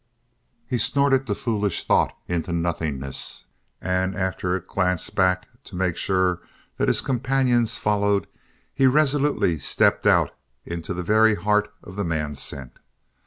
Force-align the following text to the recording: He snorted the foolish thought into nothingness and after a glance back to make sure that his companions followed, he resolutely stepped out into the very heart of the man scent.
He 0.65 0.79
snorted 0.79 1.27
the 1.27 1.35
foolish 1.35 1.85
thought 1.85 2.17
into 2.27 2.51
nothingness 2.51 3.45
and 3.79 4.15
after 4.15 4.55
a 4.55 4.59
glance 4.59 5.11
back 5.11 5.47
to 5.65 5.75
make 5.75 5.95
sure 5.95 6.41
that 6.77 6.87
his 6.87 7.01
companions 7.01 7.77
followed, 7.77 8.25
he 8.73 8.87
resolutely 8.87 9.59
stepped 9.59 10.07
out 10.07 10.33
into 10.65 10.95
the 10.95 11.03
very 11.03 11.35
heart 11.35 11.71
of 11.83 11.97
the 11.97 12.03
man 12.03 12.33
scent. 12.33 12.79